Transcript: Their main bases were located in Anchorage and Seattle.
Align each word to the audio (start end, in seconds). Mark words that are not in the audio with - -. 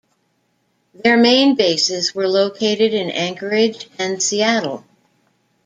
Their 0.95 1.15
main 1.15 1.53
bases 1.55 2.15
were 2.15 2.27
located 2.27 2.91
in 2.95 3.11
Anchorage 3.11 3.87
and 3.99 4.19
Seattle. 4.19 4.83